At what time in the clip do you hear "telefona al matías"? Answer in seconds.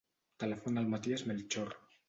0.43-1.27